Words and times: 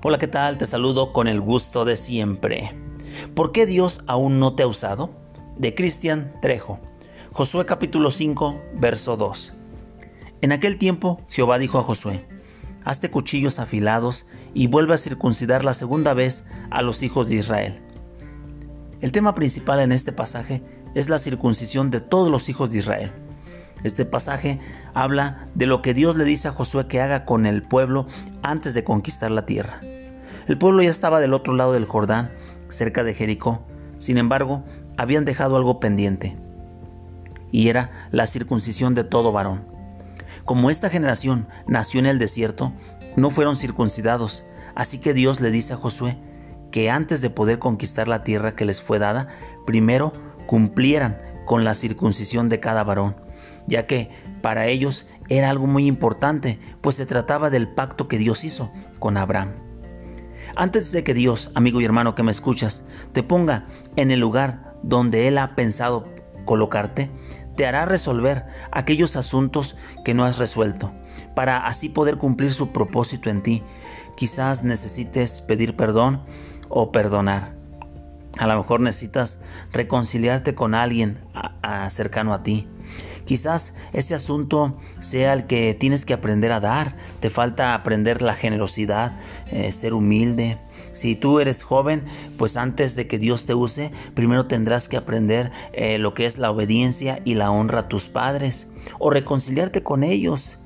Hola, 0.00 0.20
¿qué 0.20 0.28
tal? 0.28 0.58
Te 0.58 0.66
saludo 0.66 1.12
con 1.12 1.26
el 1.26 1.40
gusto 1.40 1.84
de 1.84 1.96
siempre. 1.96 2.72
¿Por 3.34 3.50
qué 3.50 3.66
Dios 3.66 4.04
aún 4.06 4.38
no 4.38 4.54
te 4.54 4.62
ha 4.62 4.68
usado? 4.68 5.10
De 5.56 5.74
Cristian 5.74 6.32
Trejo. 6.40 6.78
Josué 7.32 7.66
capítulo 7.66 8.12
5, 8.12 8.62
verso 8.74 9.16
2. 9.16 9.54
En 10.40 10.52
aquel 10.52 10.78
tiempo 10.78 11.20
Jehová 11.28 11.58
dijo 11.58 11.80
a 11.80 11.82
Josué, 11.82 12.24
Hazte 12.84 13.10
cuchillos 13.10 13.58
afilados 13.58 14.28
y 14.54 14.68
vuelve 14.68 14.94
a 14.94 14.98
circuncidar 14.98 15.64
la 15.64 15.74
segunda 15.74 16.14
vez 16.14 16.44
a 16.70 16.80
los 16.82 17.02
hijos 17.02 17.28
de 17.28 17.34
Israel. 17.34 17.82
El 19.00 19.10
tema 19.10 19.34
principal 19.34 19.80
en 19.80 19.90
este 19.90 20.12
pasaje 20.12 20.62
es 20.94 21.08
la 21.08 21.18
circuncisión 21.18 21.90
de 21.90 22.00
todos 22.00 22.30
los 22.30 22.48
hijos 22.48 22.70
de 22.70 22.78
Israel. 22.78 23.10
Este 23.84 24.04
pasaje 24.04 24.58
habla 24.94 25.46
de 25.54 25.66
lo 25.66 25.82
que 25.82 25.94
Dios 25.94 26.16
le 26.16 26.24
dice 26.24 26.48
a 26.48 26.52
Josué 26.52 26.88
que 26.88 27.00
haga 27.00 27.24
con 27.24 27.46
el 27.46 27.62
pueblo 27.62 28.06
antes 28.42 28.74
de 28.74 28.84
conquistar 28.84 29.30
la 29.30 29.46
tierra. 29.46 29.80
El 30.46 30.58
pueblo 30.58 30.82
ya 30.82 30.90
estaba 30.90 31.20
del 31.20 31.34
otro 31.34 31.54
lado 31.54 31.72
del 31.72 31.84
Jordán, 31.84 32.30
cerca 32.68 33.04
de 33.04 33.14
Jericó. 33.14 33.62
Sin 33.98 34.18
embargo, 34.18 34.64
habían 34.96 35.24
dejado 35.24 35.56
algo 35.56 35.80
pendiente, 35.80 36.36
y 37.50 37.68
era 37.68 38.08
la 38.10 38.26
circuncisión 38.26 38.94
de 38.94 39.04
todo 39.04 39.32
varón. 39.32 39.64
Como 40.44 40.70
esta 40.70 40.88
generación 40.88 41.46
nació 41.66 42.00
en 42.00 42.06
el 42.06 42.18
desierto, 42.18 42.72
no 43.16 43.30
fueron 43.30 43.56
circuncidados, 43.56 44.44
así 44.74 44.98
que 44.98 45.14
Dios 45.14 45.40
le 45.40 45.50
dice 45.50 45.74
a 45.74 45.76
Josué 45.76 46.16
que 46.70 46.90
antes 46.90 47.20
de 47.20 47.30
poder 47.30 47.58
conquistar 47.58 48.08
la 48.08 48.24
tierra 48.24 48.54
que 48.54 48.64
les 48.64 48.80
fue 48.80 48.98
dada, 48.98 49.28
primero 49.66 50.12
cumplieran 50.46 51.20
con 51.44 51.64
la 51.64 51.74
circuncisión 51.74 52.48
de 52.48 52.60
cada 52.60 52.84
varón 52.84 53.27
ya 53.66 53.86
que 53.86 54.10
para 54.42 54.66
ellos 54.66 55.06
era 55.28 55.50
algo 55.50 55.66
muy 55.66 55.86
importante, 55.86 56.58
pues 56.80 56.96
se 56.96 57.06
trataba 57.06 57.50
del 57.50 57.68
pacto 57.68 58.08
que 58.08 58.18
Dios 58.18 58.44
hizo 58.44 58.70
con 58.98 59.16
Abraham. 59.16 59.52
Antes 60.56 60.90
de 60.92 61.04
que 61.04 61.14
Dios, 61.14 61.50
amigo 61.54 61.80
y 61.80 61.84
hermano 61.84 62.14
que 62.14 62.22
me 62.22 62.30
escuchas, 62.30 62.82
te 63.12 63.22
ponga 63.22 63.66
en 63.96 64.10
el 64.10 64.20
lugar 64.20 64.74
donde 64.82 65.28
Él 65.28 65.38
ha 65.38 65.54
pensado 65.54 66.08
colocarte, 66.44 67.10
te 67.56 67.66
hará 67.66 67.84
resolver 67.84 68.44
aquellos 68.72 69.16
asuntos 69.16 69.76
que 70.04 70.14
no 70.14 70.24
has 70.24 70.38
resuelto, 70.38 70.92
para 71.34 71.66
así 71.66 71.88
poder 71.88 72.16
cumplir 72.16 72.52
su 72.52 72.72
propósito 72.72 73.30
en 73.30 73.42
ti. 73.42 73.62
Quizás 74.16 74.64
necesites 74.64 75.40
pedir 75.42 75.76
perdón 75.76 76.22
o 76.68 76.90
perdonar. 76.92 77.54
A 78.38 78.46
lo 78.46 78.56
mejor 78.56 78.80
necesitas 78.80 79.40
reconciliarte 79.72 80.54
con 80.54 80.74
alguien 80.74 81.18
cercano 81.90 82.32
a 82.32 82.42
ti. 82.42 82.68
Quizás 83.28 83.74
ese 83.92 84.14
asunto 84.14 84.78
sea 85.00 85.34
el 85.34 85.46
que 85.46 85.74
tienes 85.74 86.06
que 86.06 86.14
aprender 86.14 86.50
a 86.50 86.60
dar. 86.60 86.96
Te 87.20 87.28
falta 87.28 87.74
aprender 87.74 88.22
la 88.22 88.34
generosidad, 88.34 89.18
eh, 89.52 89.70
ser 89.70 89.92
humilde. 89.92 90.56
Si 90.94 91.14
tú 91.14 91.38
eres 91.38 91.62
joven, 91.62 92.04
pues 92.38 92.56
antes 92.56 92.96
de 92.96 93.06
que 93.06 93.18
Dios 93.18 93.44
te 93.44 93.52
use, 93.52 93.92
primero 94.14 94.46
tendrás 94.46 94.88
que 94.88 94.96
aprender 94.96 95.52
eh, 95.74 95.98
lo 95.98 96.14
que 96.14 96.24
es 96.24 96.38
la 96.38 96.50
obediencia 96.50 97.20
y 97.26 97.34
la 97.34 97.50
honra 97.50 97.80
a 97.80 97.88
tus 97.88 98.08
padres 98.08 98.66
o 98.98 99.10
reconciliarte 99.10 99.82
con 99.82 100.04
ellos. 100.04 100.56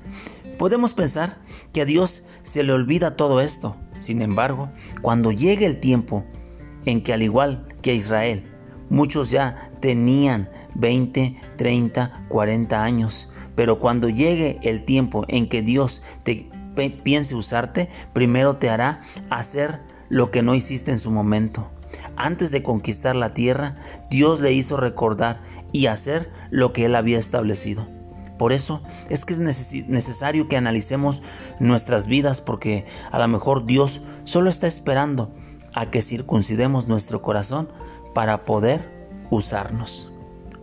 Podemos 0.57 0.93
pensar 0.93 1.39
que 1.73 1.81
a 1.81 1.85
Dios 1.85 2.23
se 2.43 2.63
le 2.63 2.71
olvida 2.71 3.17
todo 3.17 3.41
esto. 3.41 3.75
Sin 3.97 4.21
embargo, 4.21 4.69
cuando 5.01 5.33
llegue 5.33 5.65
el 5.65 5.81
tiempo 5.81 6.23
en 6.85 7.03
que 7.03 7.11
al 7.11 7.23
igual 7.23 7.67
que 7.81 7.91
a 7.91 7.95
Israel, 7.95 8.52
Muchos 8.93 9.31
ya 9.31 9.71
tenían 9.79 10.51
20, 10.75 11.35
30, 11.57 12.25
40 12.29 12.83
años. 12.83 13.27
Pero 13.55 13.79
cuando 13.79 14.07
llegue 14.07 14.59
el 14.61 14.85
tiempo 14.85 15.25
en 15.29 15.49
que 15.49 15.63
Dios 15.63 16.03
te 16.23 16.47
piense 17.01 17.33
usarte, 17.33 17.89
primero 18.13 18.57
te 18.57 18.69
hará 18.69 19.01
hacer 19.31 19.79
lo 20.09 20.29
que 20.29 20.43
no 20.43 20.53
hiciste 20.53 20.91
en 20.91 20.99
su 20.99 21.09
momento. 21.09 21.71
Antes 22.17 22.51
de 22.51 22.61
conquistar 22.61 23.15
la 23.15 23.33
tierra, 23.33 23.77
Dios 24.11 24.39
le 24.41 24.53
hizo 24.53 24.77
recordar 24.77 25.41
y 25.71 25.87
hacer 25.87 26.31
lo 26.51 26.71
que 26.71 26.85
Él 26.85 26.93
había 26.93 27.17
establecido. 27.17 27.87
Por 28.37 28.53
eso 28.53 28.83
es 29.09 29.25
que 29.25 29.33
es 29.33 29.39
necesario 29.39 30.47
que 30.47 30.55
analicemos 30.55 31.23
nuestras 31.59 32.05
vidas 32.05 32.41
porque 32.41 32.85
a 33.11 33.17
lo 33.17 33.27
mejor 33.27 33.65
Dios 33.65 34.01
solo 34.23 34.51
está 34.51 34.67
esperando 34.67 35.33
a 35.73 35.89
que 35.89 36.03
circuncidemos 36.03 36.87
nuestro 36.87 37.23
corazón 37.23 37.69
para 38.13 38.45
poder 38.45 38.89
usarnos. 39.29 40.11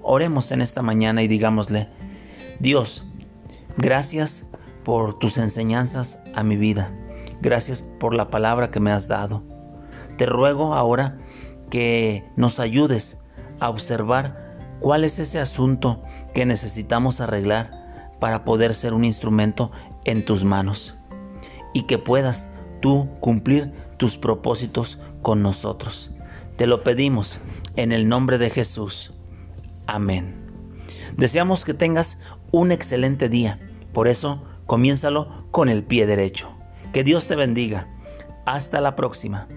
Oremos 0.03 0.53
en 0.53 0.63
esta 0.63 0.83
mañana 0.83 1.23
y 1.23 1.29
digámosle, 1.29 1.89
Dios, 2.59 3.05
gracias 3.77 4.45
por 4.85 5.19
tus 5.19 5.39
enseñanzas 5.39 6.19
a 6.35 6.43
mi 6.43 6.57
vida. 6.57 6.91
Gracias 7.41 7.83
por 7.83 8.15
la 8.15 8.31
palabra 8.31 8.71
que 8.71 8.81
me 8.81 8.93
has 8.93 9.09
dado. 9.09 9.43
Te 10.17 10.27
ruego 10.27 10.75
ahora 10.75 11.19
que 11.71 12.25
nos 12.37 12.61
ayudes 12.61 13.19
a 13.61 13.71
observar 13.71 14.77
cuál 14.81 15.05
es 15.05 15.19
ese 15.19 15.39
asunto 15.39 16.03
que 16.35 16.47
necesitamos 16.47 17.21
arreglar 17.21 18.13
para 18.19 18.45
poder 18.45 18.75
ser 18.75 18.95
un 18.95 19.05
instrumento 19.05 19.71
en 20.05 20.25
tus 20.25 20.45
manos 20.45 20.97
y 21.73 21.83
que 21.83 21.99
puedas 21.99 22.49
tú 22.81 23.09
cumplir 23.21 23.73
tus 23.97 24.17
propósitos 24.17 24.99
con 25.23 25.43
nosotros. 25.43 26.11
Te 26.61 26.67
lo 26.67 26.85
pedimos 26.85 27.41
en 27.77 27.91
el 27.91 28.07
nombre 28.07 28.37
de 28.37 28.51
Jesús. 28.51 29.15
Amén. 29.87 30.35
Deseamos 31.17 31.65
que 31.65 31.73
tengas 31.73 32.19
un 32.51 32.71
excelente 32.71 33.31
día. 33.31 33.59
Por 33.95 34.09
eso, 34.09 34.43
comiénzalo 34.67 35.47
con 35.53 35.71
el 35.71 35.85
pie 35.85 36.05
derecho. 36.05 36.51
Que 36.93 37.03
Dios 37.03 37.29
te 37.29 37.35
bendiga. 37.35 37.89
Hasta 38.45 38.83
la 38.83 38.95
próxima. 38.95 39.49